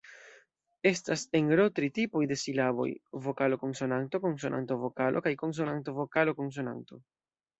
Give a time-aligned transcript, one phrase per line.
[0.91, 2.87] Estas en Ro tri tipoj de silaboj:
[3.27, 7.01] vokalo-konsonanto, konsonanto-vokalo kaj konsonanto-vokalo-konsonanto.